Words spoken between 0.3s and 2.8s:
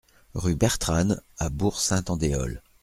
Rue Bertranne à Bourg-Saint-Andéol